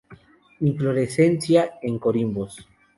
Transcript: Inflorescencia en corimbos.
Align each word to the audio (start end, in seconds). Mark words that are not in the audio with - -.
Inflorescencia 0.61 1.73
en 1.83 1.99
corimbos. 1.99 2.67